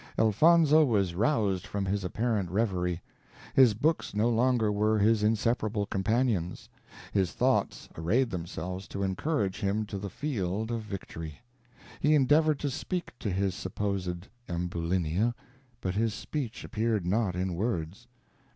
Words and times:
Elfonzo 0.17 0.83
was 0.83 1.13
roused 1.13 1.67
from 1.67 1.85
his 1.85 2.03
apparent 2.03 2.49
reverie. 2.49 3.03
His 3.53 3.75
books 3.75 4.15
no 4.15 4.29
longer 4.29 4.71
were 4.71 4.97
his 4.97 5.21
inseparable 5.21 5.85
companions 5.85 6.67
his 7.13 7.33
thoughts 7.33 7.87
arrayed 7.95 8.31
themselves 8.31 8.87
to 8.87 9.03
encourage 9.03 9.59
him 9.59 9.85
to 9.85 9.99
the 9.99 10.09
field 10.09 10.71
of 10.71 10.81
victory. 10.81 11.39
He 11.99 12.15
endeavored 12.15 12.57
to 12.61 12.71
speak 12.71 13.13
to 13.19 13.29
his 13.29 13.53
supposed 13.53 14.27
Ambulinia, 14.49 15.35
but 15.81 15.93
his 15.93 16.15
speech 16.15 16.63
appeared 16.63 17.05
not 17.05 17.35
in 17.35 17.53
words. 17.53 18.07